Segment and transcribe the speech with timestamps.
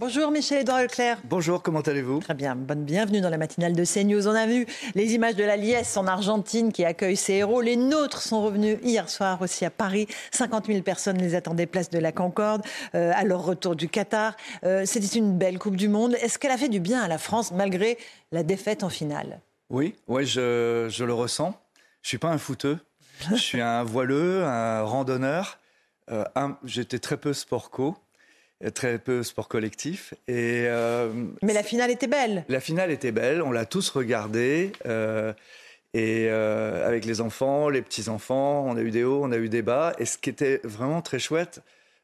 [0.00, 1.18] Bonjour Michel-Édouard Leclerc.
[1.24, 2.20] Bonjour, comment allez-vous?
[2.20, 4.26] Très bien, bonne bienvenue dans la matinale de CNews.
[4.28, 4.64] On a vu
[4.94, 7.60] les images de la Liesse en Argentine qui accueille ses héros.
[7.60, 10.06] Les nôtres sont revenus hier soir aussi à Paris.
[10.32, 12.62] 50 000 personnes les attendaient place de la Concorde
[12.94, 14.38] euh, à leur retour du Qatar.
[14.64, 16.14] Euh, C'était une belle Coupe du Monde.
[16.14, 17.98] Est-ce qu'elle a fait du bien à la France malgré
[18.32, 19.40] la défaite en finale?
[19.68, 21.54] Oui, ouais, je, je, le ressens.
[22.00, 22.78] Je suis pas un footeux.
[23.28, 25.58] je suis un voileux, un randonneur.
[26.10, 26.24] Euh,
[26.64, 27.98] J'étais très peu sport co
[28.74, 30.12] très peu sport collectif.
[30.28, 31.10] Et, euh,
[31.42, 32.44] Mais la finale était belle.
[32.48, 34.72] La finale était belle, on l'a tous regardée.
[34.86, 35.32] Euh,
[35.94, 39.48] et euh, avec les enfants, les petits-enfants, on a eu des hauts, on a eu
[39.48, 39.94] des bas.
[39.98, 41.60] Et ce qui était vraiment très chouette,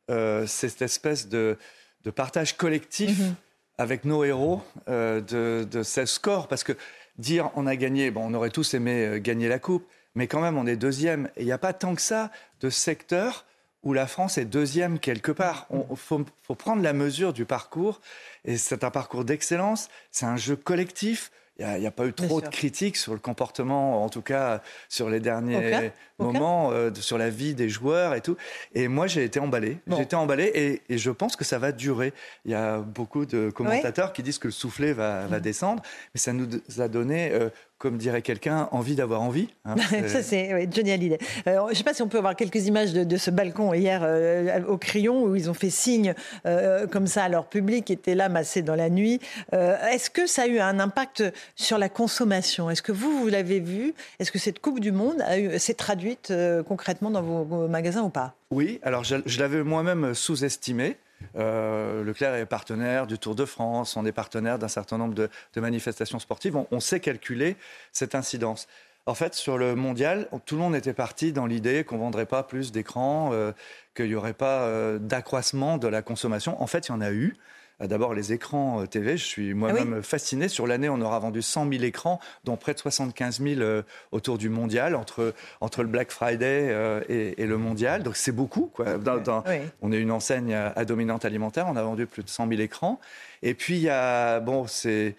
[0.08, 1.58] c'est cette espèce de,
[2.04, 3.34] de partage collectif mhm.
[3.76, 5.20] avec nos héros de,
[5.64, 6.48] de ce score.
[6.48, 6.72] Parce que
[7.18, 10.56] dire on a gagné, bon, on aurait tous aimé gagner la coupe, mais quand même
[10.56, 11.28] on est deuxième.
[11.36, 13.44] Et il n'y a pas tant que ça de secteurs
[13.86, 15.68] où la France est deuxième quelque part.
[15.72, 16.24] Il faut,
[16.58, 18.00] prendre la mesure du parcours,
[18.44, 21.30] et c'est un parcours d'excellence, c'est un jeu collectif.
[21.60, 25.08] Il n'y a, pas eu trop de critiques sur le comportement, en tout cas sur
[25.08, 28.36] les derniers moments, euh, sur la vie des joueurs et tout.
[28.74, 29.78] Et moi, j'ai été emballé.
[29.86, 32.12] J'ai été emballé et, et, je pense que ça va durer.
[32.44, 35.40] Il y a beaucoup de commentateurs qui disent que le soufflet va, va, mm.
[35.40, 37.48] descendre, mais ça nous a donné euh,
[37.78, 39.48] comme dirait quelqu'un, envie d'avoir envie.
[39.64, 41.18] Hein, ça, c'est Johnny Hallyday.
[41.46, 44.00] Euh, je ne sais pas si on peut avoir quelques images de, ce balcon hier
[44.02, 46.14] euh, au crayon où ils ont fait signe
[46.46, 49.20] euh, comme ça à leur public qui était là massé dans la nuit.
[49.52, 51.22] Est-ce que ça a eu un impact
[51.54, 52.70] sur la consommation?
[52.70, 53.94] Est-ce que vous, vous l'avez vu?
[54.18, 55.22] Est-ce que cette Coupe du Monde
[55.58, 56.32] s'est traduite
[56.66, 58.34] concrètement dans vos, magasins ou pas?
[58.50, 60.96] Oui, alors je l'avais moi-même sous-estimé.
[61.36, 65.28] Euh, Leclerc est partenaire du Tour de France, on est partenaire d'un certain nombre de,
[65.56, 66.56] manifestations sportives.
[66.70, 67.56] On, sait calculer
[67.92, 68.68] cette incidence.
[69.06, 72.26] En fait, sur le mondial, tout le monde était parti dans l'idée qu'on ne vendrait
[72.26, 73.52] pas plus d'écrans, euh,
[73.94, 76.60] qu'il n'y aurait pas euh, d'accroissement de la consommation.
[76.62, 77.34] En fait, il y en a eu.
[77.82, 79.16] Euh, d'abord les écrans euh, TV.
[79.16, 80.48] Je suis moi-même ah fasciné.
[80.48, 83.82] Sur l'année, on aura vendu 100 000 écrans, dont près de 75 000 euh,
[84.12, 86.74] autour du mondial, entre, entre le Black Friday
[87.08, 88.02] et, le mondial.
[88.02, 88.70] Donc c'est beaucoup.
[88.74, 88.98] Quoi.
[89.82, 91.66] On est une enseigne à, dominante alimentaire.
[91.68, 92.98] On a vendu plus de 100 000 écrans.
[93.42, 95.14] Et puis il y a, bon, c'est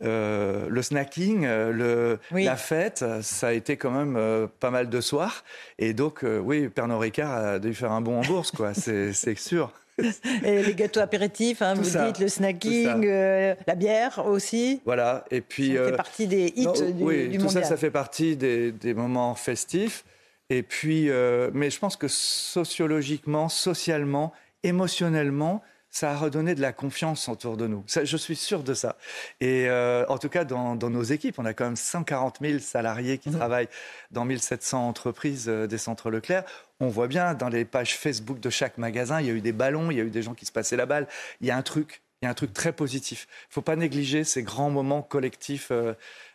[0.00, 5.44] le snacking, le, la fête, ça a été quand même pas mal de soirs.
[5.78, 8.72] Et donc, oui, Pernod Ricard a dû faire un bon en bourse, quoi.
[8.74, 9.72] c'est sûr.
[10.44, 14.80] et les gâteaux apéritifs, hein, vous dites le snacking, euh, la bière aussi.
[14.84, 15.68] Voilà, et puis.
[15.68, 19.34] Ça fait euh, partie des hits du, oui, tout ça, ça fait partie des, moments
[19.34, 20.04] festifs.
[20.48, 25.62] Et puis, euh, mais je pense que sociologiquement, socialement, émotionnellement,
[25.96, 27.82] ça a redonné de la confiance autour de nous.
[27.86, 28.96] je suis sûr de ça.
[29.40, 29.68] Et
[30.08, 33.36] en tout cas, dans, nos équipes, on a quand même 140 000 salariés qui mmh.
[33.36, 33.68] travaillent
[34.10, 36.44] dans 1700 entreprises des centres Leclerc
[36.80, 39.52] on voit bien dans les pages Facebook de chaque magasin, il y a eu des
[39.52, 41.06] ballons, il y a eu des gens qui se passaient la balle.
[41.40, 43.26] Il y a un truc, il y a un truc très positif.
[43.28, 45.68] Il ne faut pas négliger ces grands moments collectifs.
[45.70, 45.94] Euh,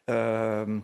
[0.09, 0.79] euh,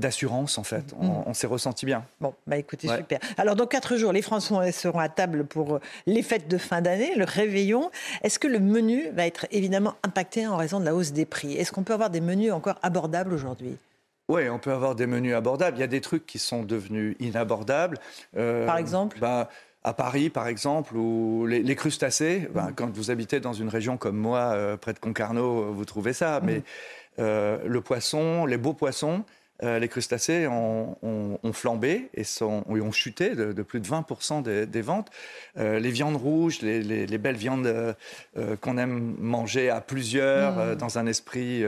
[0.00, 0.92] d'assurance en fait.
[0.98, 1.10] Mm.
[1.26, 2.04] On, s'est ressenti bien.
[2.20, 3.20] Bon, bah écoutez, super.
[3.38, 6.80] Alors dans quatre jours, les Français seront à table pour euh, les fêtes de fin
[6.80, 7.90] d'année, le réveillon.
[8.22, 11.54] Est-ce que le menu va être évidemment impacté en raison de la hausse des prix?
[11.54, 13.76] Est-ce qu'on peut avoir des menus encore abordables aujourd'hui?
[14.30, 15.76] Oui, on peut avoir des menus abordables.
[15.76, 17.98] Il y a des trucs qui sont devenus inabordables.
[18.36, 19.18] Euh, par exemple?
[19.18, 19.50] bah,
[19.82, 22.74] à Paris, par exemple, ou les, crustacés, bah, mmh.
[22.76, 26.38] quand vous habitez dans une région comme moi, euh, près de Concarneau, vous trouvez ça.
[26.38, 26.44] Mmh.
[26.44, 26.62] Mais
[27.18, 29.24] euh, le poisson, les beaux poissons,
[29.62, 30.96] les crustacés ont,
[31.52, 35.10] flambé et sont, ont chuté de, plus de 20% des, ventes.
[35.56, 37.96] les viandes rouges, les, belles viandes
[38.60, 40.74] qu'on aime manger à plusieurs, mmh.
[40.76, 41.64] dans un esprit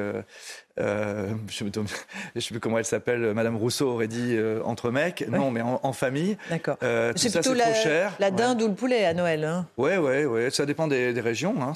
[0.80, 1.70] euh, je ne
[2.40, 5.26] sais plus comment elle s'appelle, Madame Rousseau aurait dit euh, entre mecs.
[5.28, 6.36] Non, mais en, famille.
[6.48, 6.76] D'accord.
[6.82, 8.16] Euh, c'est plutôt la, trop cher.
[8.18, 9.44] la dinde ou le poulet à Noël.
[9.44, 9.66] Hein.
[9.76, 10.50] Ouais, ouais, ouais.
[10.50, 11.54] Ça dépend des, régions.
[11.62, 11.72] Hein.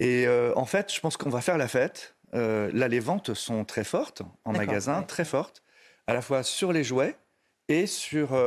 [0.00, 0.26] Et
[0.56, 2.13] en fait, je pense qu'on va faire la fête.
[2.34, 5.62] Là, les ventes sont très fortes en magasin, très fortes,
[6.06, 7.16] à la fois sur les jouets
[7.68, 8.38] et sur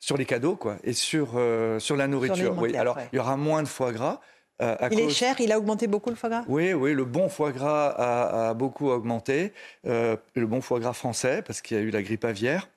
[0.00, 1.40] sur les cadeaux, quoi, et sur
[1.78, 2.56] sur la nourriture.
[2.58, 2.76] oui.
[2.76, 4.20] Alors, il y aura moins de foie gras.
[4.60, 6.44] Euh, il est cher, il a augmenté beaucoup le foie gras?
[6.48, 9.52] Oui, oui, le bon foie gras a, beaucoup augmenté.
[9.86, 12.68] Euh, le bon foie gras français, parce qu'il y a eu la grippe aviaire.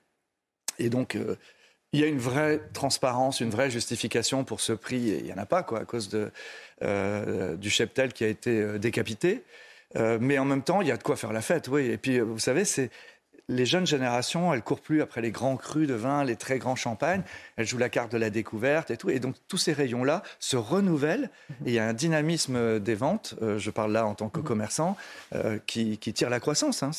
[0.77, 1.36] Et donc, euh,
[1.94, 5.00] il y a une vraie transparence, une vraie justification pour ce prix.
[5.19, 6.31] Il n'y en a pas, quoi, à cause de,
[6.83, 9.44] euh, du cheptel qui a été euh, décapité.
[9.98, 11.88] Euh, mais en même temps, il y a de quoi faire la fête, oui.
[11.88, 12.90] Et puis, vous savez, c'est
[13.48, 16.78] les jeunes générations, elles courent plus après les grands crus de vin, les très grands
[16.78, 17.24] champagnes.
[17.58, 19.10] Elles jouent la carte de la découverte et tout.
[19.10, 21.30] Et donc, tous ces rayons-là se renouvellent.
[21.66, 24.96] Et il y a un dynamisme des ventes, je parle là en tant que commerçant,
[25.66, 26.82] qui, tire la croissance.
[26.84, 26.92] Hein.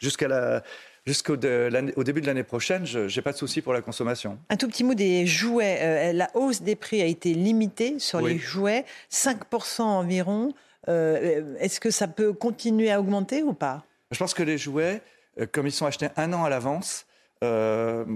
[0.00, 0.62] Jusqu'à la
[1.06, 4.38] jusqu'au au début de l'année prochaine, je n'ai pas de souci pour la consommation.
[4.48, 5.78] Un tout petit mot des jouets.
[5.80, 10.54] Euh, la hausse des prix a été limitée sur les jouets, 5% environ.
[10.88, 13.84] Euh, est-ce que ça peut continuer à augmenter ou pas?
[14.10, 15.02] Je pense que les jouets,
[15.40, 17.06] euh, comme ils sont achetés un an à l'avance,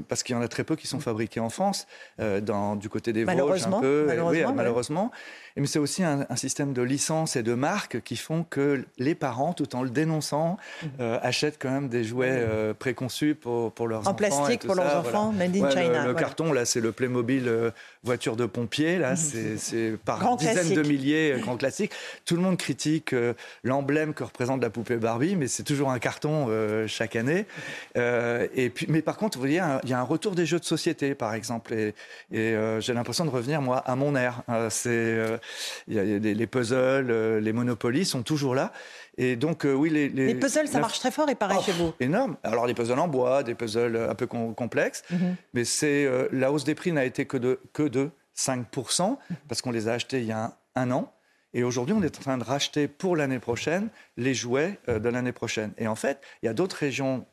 [0.09, 1.87] parce qu'il y en a très peu qui sont fabriqués en France,
[2.19, 4.05] dans, du côté des Vosges un peu.
[4.07, 5.13] Malheureusement, oui, malheureusement
[5.57, 9.55] mais c'est aussi un, système de licences et de marques qui font que les parents,
[9.55, 10.91] tout en le dénonçant, mhm.
[11.01, 14.11] euh, achètent quand même des jouets euh, préconçus pour, pour leurs enfants.
[14.11, 16.07] En plastique pour leurs enfants, made in China.
[16.07, 17.71] Le, carton, là, c'est le Playmobil euh,
[18.05, 18.99] voiture de pompier.
[18.99, 19.57] Là, mhm.
[19.57, 21.93] c'est par dizaines de milliers, grand classique.
[22.27, 23.15] Tout le monde critique
[23.65, 26.49] l'emblème que représente la poupée Barbie, mais c'est toujours un carton
[26.87, 27.47] chaque année.
[27.95, 30.65] et puis, mais par contre, vous voyez, il y a un retour des jeux de
[30.65, 31.75] société, par exemple.
[31.75, 31.95] Et,
[32.33, 34.43] et j'ai l'impression de revenir, moi, à mon air.
[34.71, 35.39] c'est
[35.89, 36.05] il y a
[36.35, 38.73] les, puzzles, euh, les Monopoly sont toujours là.
[39.19, 41.73] Et donc, euh, oui, les, les, puzzles, ça marche très fort et pareil oh, chez
[41.73, 41.93] vous.
[42.01, 42.37] Énorme.
[42.43, 45.37] Alors, les puzzles en bois, des puzzles un peu complexes, mhm.
[45.55, 49.17] mais c'est euh, la hausse des prix n'a été que de, que de 5%,
[49.49, 51.13] parce qu'on les a achetés il y a un, an.
[51.55, 53.89] Et aujourd'hui, on est en train de racheter pour l'année prochaine
[54.19, 55.73] les jouets de l'année prochaine.
[55.79, 57.25] Et en fait, il y a d'autres régions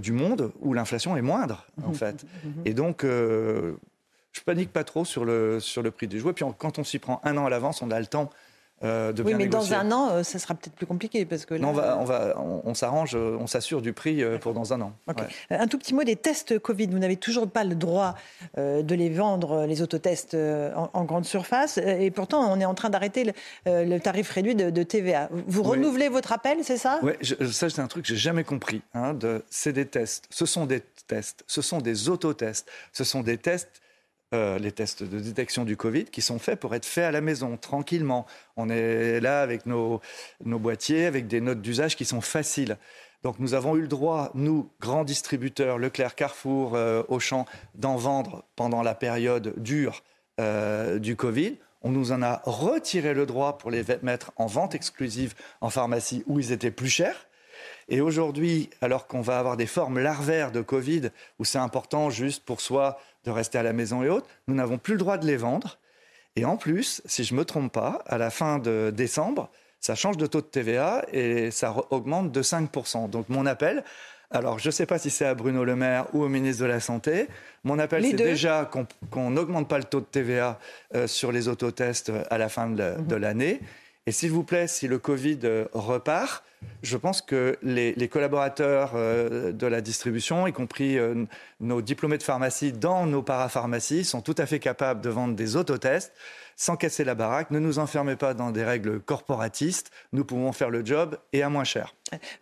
[0.00, 1.94] du monde où l'inflation est moindre, en mhm.
[1.94, 2.24] fait.
[2.44, 2.62] Mhm.
[2.64, 3.74] Et donc, je
[4.44, 6.32] panique pas trop sur le, sur le prix des jouets.
[6.32, 8.30] Puis quand on s'y prend un an à l'avance, on a le temps
[8.84, 11.54] euh, de oui, mais dans un an, euh, ça sera peut-être plus compliqué parce que
[11.54, 12.34] non, on va, on, va,
[12.64, 14.92] on, s'arrange, euh, on s'assure du prix pour dans un an.
[15.50, 16.86] Un tout petit mot des tests Covid.
[16.86, 18.14] Vous n'avez toujours pas le droit
[18.56, 20.36] de les vendre, les autotests,
[20.74, 23.32] en, grande surface, et pourtant on est en train d'arrêter
[23.66, 25.28] le, tarif réduit de, TVA.
[25.46, 27.00] Vous renouvelez votre appel, c'est ça?
[27.02, 27.12] Oui,
[27.50, 28.82] ça c'est un truc que j'ai jamais compris.
[28.94, 33.22] Hein, de, c'est des tests, ce sont des tests, ce sont des autotests, ce sont
[33.22, 33.80] des tests
[34.34, 37.22] euh, les tests de détection du Covid qui sont faits pour être faits à la
[37.22, 38.26] maison, tranquillement.
[38.56, 40.02] On est là avec nos,
[40.44, 42.76] boîtiers, avec des notes d'usage qui sont faciles.
[43.22, 48.44] Donc nous avons eu le droit, nous, grands distributeurs, Leclerc, Carrefour, euh, Auchan, d'en vendre
[48.54, 50.02] pendant la période dure
[50.40, 51.56] euh, du Covid.
[51.80, 56.22] On nous en a retiré le droit pour les mettre en vente exclusive en pharmacie
[56.26, 57.28] où ils étaient plus chers.
[57.88, 62.44] Et aujourd'hui, alors qu'on va avoir des formes larvaires de Covid, où c'est important juste
[62.44, 62.98] pour soi
[63.28, 65.78] de rester à la maison et autres, nous n'avons plus le droit de les vendre.
[66.36, 69.94] Et en plus, si je ne me trompe pas, à la fin de décembre, ça
[69.94, 73.10] change de taux de TVA et ça augmente de 5%.
[73.10, 73.84] Donc mon appel,
[74.30, 76.68] alors je ne sais pas si c'est à Bruno Le Maire ou au ministre de
[76.68, 77.28] la Santé,
[77.64, 78.68] mon appel c'est déjà
[79.10, 80.58] qu'on n'augmente pas le taux de TVA
[80.94, 83.16] euh, sur les autotests à la fin de mhm.
[83.16, 83.60] l'année.
[84.06, 86.44] Et s'il vous plaît, si le Covid euh, repart,
[86.82, 91.24] je pense que les, collaborateurs euh, de la distribution, y compris euh,
[91.60, 95.56] nos diplômés de pharmacie dans nos parapharmacies, sont tout à fait capables de vendre des
[95.56, 96.12] autotests
[96.60, 97.52] sans casser la baraque.
[97.52, 99.92] Ne nous enfermez pas dans des règles corporatistes.
[100.12, 101.94] Nous pouvons faire le job et à moins cher.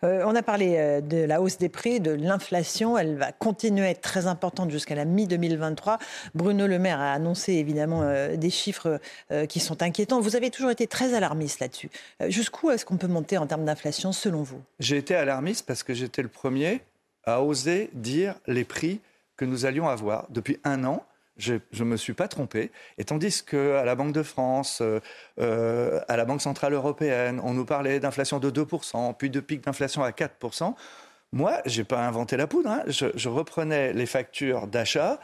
[0.03, 2.97] Euh, on a parlé de la hausse des prix, de l'inflation.
[2.97, 5.99] Elle va continuer à être très importante jusqu'à la mi-2023.
[6.33, 8.01] Bruno Le Maire a annoncé évidemment
[8.33, 8.99] des chiffres
[9.47, 10.19] qui sont inquiétants.
[10.19, 11.91] Vous avez toujours été très alarmiste là-dessus.
[12.27, 14.61] Jusqu'où est-ce qu'on peut monter en termes d'inflation selon vous?
[14.79, 16.81] J'ai été alarmiste parce que j'étais le premier
[17.23, 19.01] à oser dire les prix
[19.35, 20.27] que nous allions avoir.
[20.29, 21.05] Depuis un an,
[21.37, 22.71] je ne me suis pas trompé.
[22.97, 24.99] Et tandis qu'à la Banque de France, euh,
[25.39, 29.61] euh, à la Banque Centrale Européenne, on nous parlait d'inflation de 2%, puis de pic
[29.61, 30.73] d'inflation à 4%,
[31.33, 32.69] moi, je n'ai pas inventé la poudre.
[32.69, 32.83] Hein.
[32.87, 35.19] Je, reprenais les factures d'achat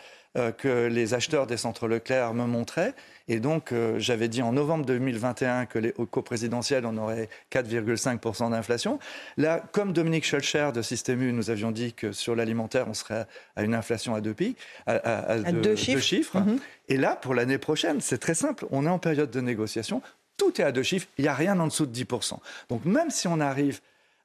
[0.58, 2.96] que les acheteurs des centres Leclerc me montraient
[3.28, 8.52] et donc, euh, j'avais dit en novembre 2021 que les, au coprésidentiel, on aurait 4,5%
[8.52, 9.00] d'inflation.
[9.38, 13.26] Là, comme Dominique Schulcher de Système U, nous avions dit que sur l'alimentaire, on serait
[13.56, 16.40] à une inflation à deux pics, à, deux, chiffres.
[16.40, 16.60] Mhm.
[16.90, 18.66] Et là, pour l'année prochaine, c'est très simple.
[18.72, 20.02] On est en période de négociation.
[20.36, 21.08] Tout est à deux chiffres.
[21.18, 22.40] Il n'y a rien en dessous de 10%.
[22.70, 23.80] Donc, même si on arrive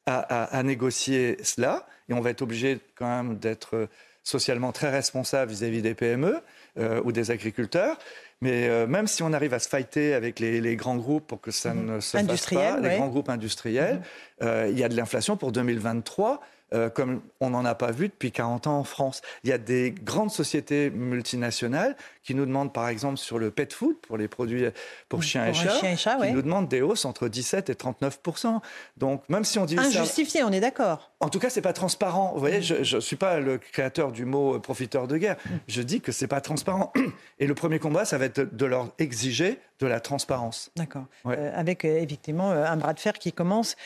[0.06, 3.88] à, négocier cela, et on va être obligé quand même d'être
[4.28, 6.40] socialement très responsable vis-à-vis des PME
[6.78, 7.98] euh, ou des agriculteurs,
[8.42, 11.50] mais euh, même si on arrive à se fighter avec les, grands groupes pour que
[11.50, 11.94] ça mhm.
[11.94, 14.02] ne se fasse pas, les grands groupes industriels, mhm.
[14.42, 16.40] euh, il y a de l'inflation pour 2023
[16.74, 19.22] euh, comme on n'en a pas vu depuis 40 ans en France.
[19.42, 23.72] Il y a des grandes sociétés multinationales qui nous demandent, par exemple, sur le pet
[23.72, 24.66] food, pour les produits
[25.08, 28.60] pour chiens et chats, qui nous demandent des hausses entre 17 et 39%
[28.98, 29.78] Donc, même si on dit...
[29.78, 31.10] Injustifié, on est d'accord.
[31.20, 32.32] En tout cas, c'est pas transparent.
[32.34, 35.36] Vous voyez, je ne suis pas le créateur du mot euh, profiteur de guerre.
[35.46, 35.50] Mm.
[35.68, 36.92] Je dis que c'est pas transparent.
[37.38, 40.70] Et le premier combat, ça va être de leur exiger de la transparence.
[40.76, 41.04] D'accord.
[41.24, 43.76] Euh, avec effectivement un bras de fer qui commence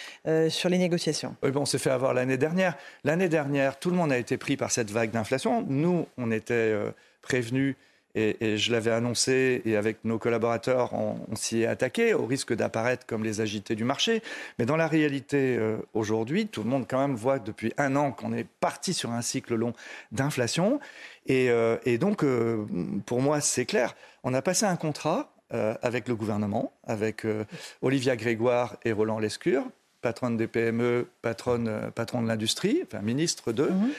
[0.48, 1.36] sur les négociations.
[1.42, 2.71] Oui, bon, on s'est fait avoir l'année dernière.
[3.04, 5.64] L'année dernière, tout le monde a été pris par cette vague d'inflation.
[5.68, 6.74] Nous, on était
[7.22, 7.76] prévenus
[8.14, 13.06] et, je l'avais annoncé, et avec nos collaborateurs, on, s'y est attaqué, au risque d'apparaître
[13.06, 14.22] comme les agités du marché.
[14.58, 18.12] Mais dans la réalité, euh, aujourd'hui, tout le monde quand même voit depuis un an
[18.12, 19.72] qu'on est parti sur un cycle long
[20.12, 20.78] d'inflation.
[21.26, 22.66] Et, euh, donc, euh,
[23.06, 23.96] pour moi, c'est clair.
[24.24, 25.28] On a passé un contrat
[25.82, 27.26] avec le gouvernement, avec
[27.82, 29.66] Olivia Grégoire et Roland Lescure,
[30.02, 33.70] patronne des PME, patronne, patron de l'industrie, enfin ministre d'eux.
[33.70, 33.90] Mhm.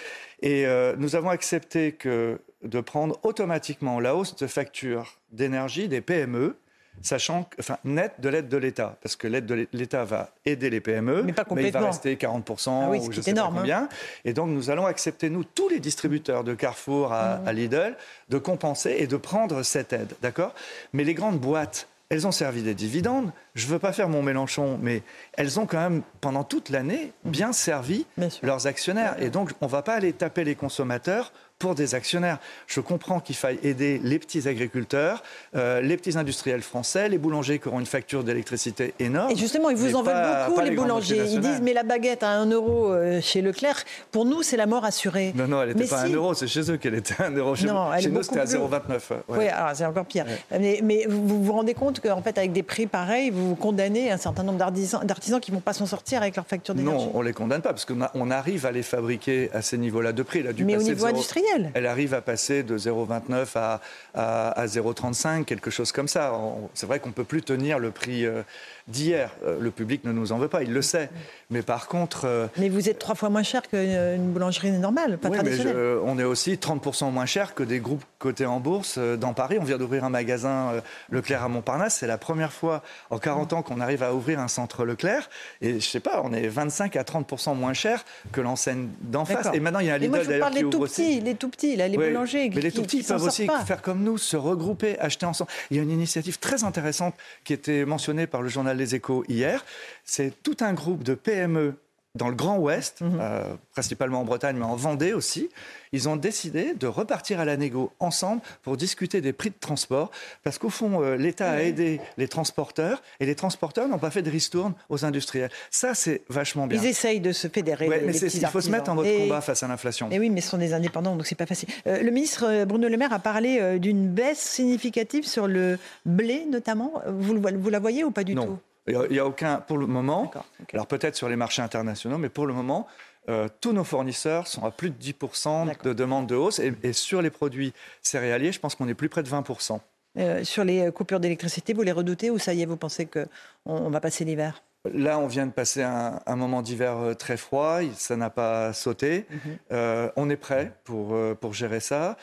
[0.41, 0.65] Et
[0.98, 6.57] nous avons accepté que de prendre automatiquement la hausse de facture d'énergie des PME,
[7.01, 10.79] sachant, enfin, net de l'aide de l'État, parce que l'aide de l'État va aider les
[10.79, 13.62] PME, mais, pas il va rester 40% ah ou je sais énorme, pas hein.
[13.62, 13.89] combien.
[14.25, 17.48] Et donc, nous allons accepter, nous, tous les distributeurs de Carrefour à, mmh.
[17.48, 17.98] à Lidl,
[18.29, 20.53] de compenser et de prendre cette aide, d'accord?
[20.93, 23.32] Mais les grandes boîtes, elles ont servi des dividendes.
[23.55, 25.01] Je ne veux pas faire mon Mélenchon, mais
[25.34, 27.32] elles ont quand même, pendant toute l'année, mmh.
[27.32, 28.05] bien servi
[28.43, 29.15] leurs actionnaires.
[29.20, 32.39] Et donc, on ne va pas aller taper les consommateurs pour des actionnaires.
[32.67, 35.24] Je comprends qu'il faille aider les petits agriculteurs,
[35.55, 39.32] euh, les petits industriels français, les boulangers qui auront une facture d'électricité énorme.
[39.32, 41.24] Et justement, ils vous en veulent beaucoup, les, boulangers.
[41.25, 44.65] Ils disent, mais la baguette à 1 euro euh, chez Leclerc, pour nous, c'est la
[44.65, 45.32] mort assurée.
[45.36, 47.32] Non, non, elle n'était pas à 1 euro, c'est chez eux qu'elle était à 1
[47.38, 47.55] euro.
[47.55, 49.00] Chez, non, chez nous, c'était à 0,29.
[49.29, 50.25] Oui, alors c'est encore pire.
[50.51, 54.17] Mais, mais, vous vous rendez compte qu'en fait, avec des prix pareils, vous condamnez un
[54.17, 57.22] certain nombre d'artisans qui ne vont pas s'en sortir avec leur facture d'énergie Non, on
[57.22, 60.43] ne les condamne pas, parce qu'on arrive à les fabriquer à ces niveaux-là de prix.
[60.65, 63.81] mais au niveau industriel elle arrive à passer de 0,29 à,
[64.13, 66.33] à, 0,35, quelque chose comme ça.
[66.74, 68.41] C'est vrai qu'on ne peut plus tenir le prix euh,
[68.87, 69.31] d'hier.
[69.45, 71.09] Euh, le public ne nous en veut pas, il le sait.
[71.49, 72.25] Mais par contre...
[72.25, 75.75] Euh, mais vous êtes trois fois moins cher qu'une boulangerie normale, pas oui, traditionnelle.
[75.75, 79.57] Mais on est aussi 30% moins cher que des groupes cotés en bourse dans Paris.
[79.59, 81.97] On vient d'ouvrir un magasin Leclerc à Montparnasse.
[81.97, 85.29] C'est la première fois en 40 ans qu'on arrive à ouvrir un centre Leclerc.
[85.61, 89.49] Et je sais pas, on est 25 à 30% moins cher que l'enseigne d'en face.
[89.53, 91.21] Et maintenant, il y a un Lidl d'ailleurs qui ouvre aussi.
[91.21, 92.49] Les tout petits, là, les boulangers.
[92.53, 95.51] Mais les tout petits peuvent aussi faire comme nous, se regrouper, acheter ensemble.
[95.71, 99.23] Il y a une initiative très intéressante qui était mentionnée par le journal Les Échos
[99.27, 99.63] hier.
[100.03, 101.75] C'est tout un groupe de PME
[102.15, 103.17] dans le Grand Ouest, mhm.
[103.20, 105.50] euh, principalement en Bretagne, mais en Vendée aussi,
[105.93, 110.12] ils ont décidé de repartir à la négo ensemble pour discuter des prix de transport,
[110.43, 114.22] parce qu'au fond, euh, l'État a aidé les transporteurs, et les transporteurs n'ont pas fait
[114.22, 115.50] de ristourne aux industriels.
[115.72, 116.79] Ça, c'est vachement bien.
[116.79, 117.88] Ils essayent de se fédérer.
[117.88, 120.12] mais il faut se mettre en mode combat face à l'inflation.
[120.12, 121.70] Et oui, mais ce sont des indépendants, donc c'est pas facile.
[121.88, 127.01] Euh, le ministre Bruno Le Maire a parlé d'une baisse significative sur le blé, notamment.
[127.08, 128.60] Vous, vous la voyez ou pas du tout?
[128.87, 130.31] Il n'y a, aucun, pour le moment,
[130.73, 132.87] alors peut-être sur les marchés internationaux, mais pour le moment,
[133.29, 136.59] euh, tous nos fournisseurs sont à plus de 10% de demande de hausse.
[136.59, 139.79] Et, sur les produits céréaliers, je pense qu'on est plus près de 20%.
[140.19, 143.27] Euh, sur les coupures d'électricité, vous les redoutez ou ça y est, vous pensez qu'on
[143.65, 144.61] on va passer l'hiver?
[144.91, 149.25] Là, on vient de passer un, moment d'hiver euh, très froid, ça n'a pas sauté.
[149.29, 150.11] Mhm.
[150.17, 152.17] on est prêt pour, pour gérer ça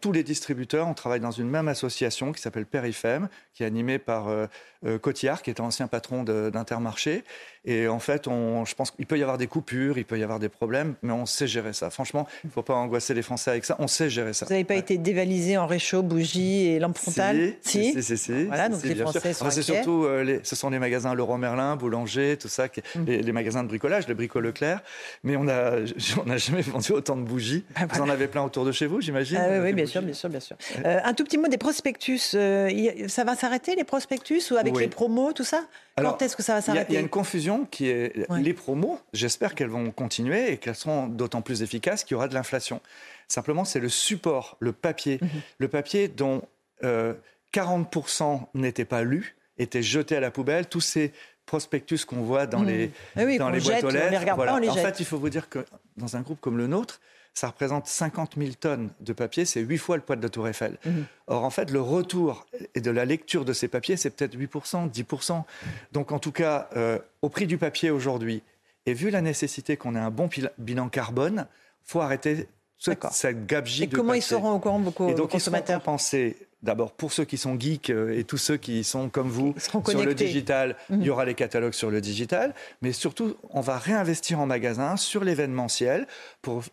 [0.00, 3.98] tous les distributeurs, on travaille dans une même association qui s'appelle Perifem, qui est animée
[3.98, 4.46] par euh,
[4.86, 7.22] euh, Cotillard, qui est ancien patron d'Intermarché.
[7.66, 10.22] Et en fait, on, je pense qu'il peut y avoir des coupures, il peut y
[10.22, 11.90] avoir des problèmes, mais on sait gérer ça.
[11.90, 13.76] Franchement, il ne faut pas angoisser les Français avec ça.
[13.78, 14.46] On sait gérer ça.
[14.46, 17.52] Vous n'avez pas été dévalisé en réchaud, bougies et lampe frontale?
[17.60, 18.16] Si, si, si.
[18.16, 21.36] si, voilà, donc les Français sont C'est surtout, euh, les, ce sont les magasins Leroy
[21.36, 23.04] Merlin, Boulanger, tout ça, mm.
[23.06, 24.80] les, magasins de bricolage, les bricoles Leclerc.
[25.24, 25.72] Mais on n'a
[26.26, 27.64] on a jamais vendu autant de bougies.
[27.74, 30.14] Ah, vous en avez plein autour de chez vous, j'imagine ah oui, bien sûr, bien
[30.14, 30.56] sûr, bien sûr.
[30.84, 32.34] Euh, un tout petit mot des prospectus.
[32.34, 35.64] Euh, ça va s'arrêter les prospectus ou avec les promos, tout ça?
[35.96, 39.00] Quand est-ce que ça va s'arrêter Il y, a une confusion qui est les promos.
[39.12, 42.80] J'espère qu'elles vont continuer et qu'elles seront d'autant plus efficaces qu'il y aura de l'inflation.
[43.26, 45.28] Simplement, c'est le support, le papier, mhm.
[45.58, 46.42] le papier dont
[46.82, 50.66] 40% euh, n'étaient pas lus, étaient jetés à la poubelle.
[50.66, 51.12] Tous ces
[51.48, 52.68] prospectus qu'on voit dans mhm.
[52.68, 54.38] les, ah dans les boîtes aux lettres.
[54.38, 55.64] en fait, il faut vous dire que
[55.96, 57.00] dans un groupe comme le nôtre,
[57.34, 60.46] ça représente 50 000 tonnes de papier, c'est 8 fois le poids de la Tour
[60.48, 60.76] Eiffel.
[60.84, 61.04] Mhm.
[61.26, 64.90] Or, en fait, le retour et de la lecture de ces papiers, c'est peut-être 8%,
[64.90, 65.44] 10%.
[65.92, 68.42] Donc, en tout cas, euh, au prix du papier aujourd'hui,
[68.86, 70.28] et vu la nécessité qu'on ait un bon
[70.58, 71.46] bilan carbone,
[71.84, 75.84] faut arrêter cette gabegie et comment ils seront au courant, vos, et donc, consommateurs Ils
[75.84, 80.04] penser D'abord, pour ceux qui sont geeks et tous ceux qui sont comme vous sur
[80.04, 81.10] le digital, il y mhm.
[81.10, 82.52] aura les catalogues sur le digital.
[82.82, 86.06] Mais surtout, on va réinvestir en magasin sur l'événementiel
[86.42, 86.64] pour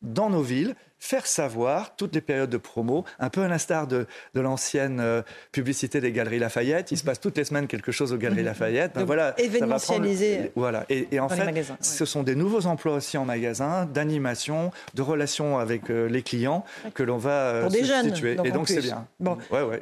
[0.00, 4.06] dans nos villes faire savoir toutes les périodes de promo, un peu à l'instar de,
[4.34, 6.92] de l'ancienne euh, publicité des Galeries Lafayette.
[6.92, 8.46] Il se passe toutes les semaines quelque chose aux Galeries mhm.
[8.46, 8.92] Lafayette.
[8.94, 10.52] Ben voilà, événementialisé.
[10.54, 10.86] voilà.
[10.88, 11.42] Et, en fait,
[11.80, 16.64] ce sont des nouveaux emplois aussi en magasin, d'animation, de relations avec euh, les clients
[16.94, 19.08] que l'on va euh, Pour des jeunes, et donc c'est bien.
[19.18, 19.36] Bon.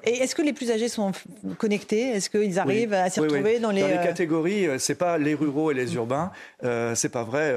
[0.04, 1.12] Et est-ce que les plus âgés sont
[1.58, 2.12] connectés?
[2.12, 3.82] Est-ce qu'ils arrivent à s'y retrouver dans les...
[3.82, 6.32] Dans les catégories, c'est pas les ruraux et les urbains.
[6.62, 7.54] c'est pas vrai.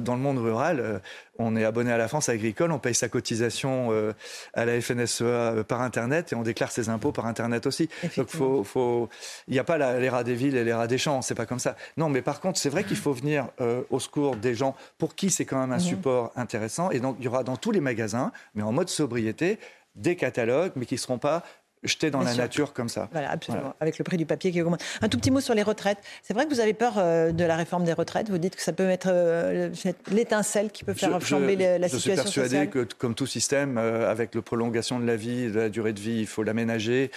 [0.00, 1.02] Dans le monde rural,
[1.38, 4.12] on est abonné à la France agricole, on paye sa cotisation euh,
[4.54, 7.88] à la FNSEA euh, par Internet et on déclare ses impôts par Internet aussi.
[8.16, 9.08] Donc faut,
[9.48, 11.46] il n'y a pas les rats des villes et les rats des champs, c'est pas
[11.46, 11.76] comme ça.
[11.96, 15.14] Non, mais par contre, c'est vrai qu'il faut venir euh, au secours des gens pour
[15.14, 16.90] qui c'est quand même un support intéressant.
[16.90, 19.58] Et donc, il y aura dans tous les magasins, mais en mode sobriété,
[19.94, 21.42] des catalogues, mais qui ne seront pas
[21.82, 23.08] jeter dans la nature comme ça.
[23.12, 23.74] Voilà, absolument.
[23.80, 24.82] Avec le prix du papier qui augmente.
[25.00, 25.98] Un tout petit mot sur les retraites.
[26.22, 28.30] C'est vrai que vous avez peur euh, de la réforme des retraites.
[28.30, 29.70] Vous dites que ça peut être euh,
[30.10, 32.26] l'étincelle qui peut faire flamber la situation sociale.
[32.26, 35.58] Je suis persuadé que, comme tout système, euh, avec la prolongation de la vie, de
[35.58, 37.10] la durée de vie, il faut l'aménager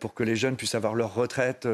[0.00, 1.66] pour que les jeunes puissent avoir leur retraite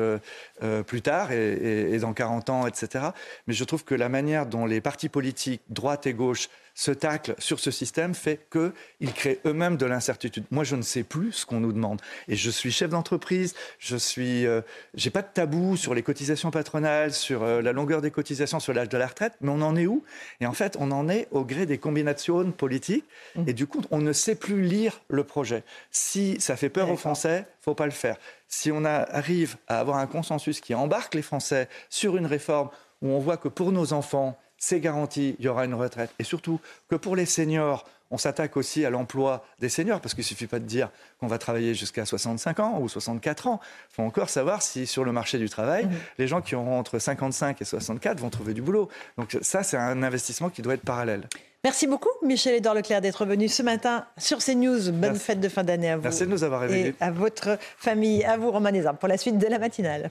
[0.86, 3.06] plus tard et, et, dans 40 ans, etc.
[3.46, 7.34] Mais je trouve que la manière dont les partis politiques, droite et gauche, ce tacle
[7.38, 10.44] sur ce système fait qu'ils créent eux-mêmes de l'incertitude.
[10.50, 12.00] Moi, je ne sais plus ce qu'on nous demande.
[12.28, 14.60] Et je suis chef d'entreprise, je suis, euh,
[14.94, 18.72] j'ai pas de tabou sur les cotisations patronales, sur euh, la longueur des cotisations, sur
[18.72, 20.04] l'âge de la retraite, mais on en est où?
[20.40, 23.04] Et en fait, on en est au gré des combinations politiques.
[23.36, 23.44] Mmh.
[23.46, 25.64] Et du coup, on ne sait plus lire le projet.
[25.90, 28.16] Si ça fait peur aux Français, faut pas le faire.
[28.48, 32.70] Si on arrive à avoir un consensus qui embarque les Français sur une réforme
[33.02, 36.10] où on voit que pour nos enfants, c'est garanti, il y aura une retraite.
[36.20, 40.22] Et surtout que pour les seniors, on s'attaque aussi à l'emploi des seniors, parce qu'il
[40.22, 43.60] ne suffit pas de dire qu'on va travailler jusqu'à 65 ans ou 64 ans.
[43.90, 45.90] Il faut encore savoir si sur le marché du travail, mmh.
[46.18, 48.88] les gens qui auront entre 55 et 64 vont trouver du boulot.
[49.16, 51.26] Donc ça, c'est un investissement qui doit être parallèle.
[51.64, 54.92] Merci beaucoup, Michel-Édouard Leclerc, d'être venu ce matin sur CNews.
[54.92, 56.02] Bonne fête de fin d'année à vous.
[56.02, 56.88] Merci de nous avoir réveillés.
[56.88, 60.10] Et à votre famille, à vous, Romain pour la suite de la matinale.